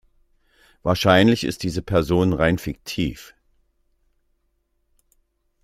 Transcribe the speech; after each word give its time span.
Wahrscheinlich 0.81 1.43
ist 1.43 1.61
diese 1.61 1.83
Person 1.83 2.33
rein 2.33 2.57
fiktiv. 2.57 3.35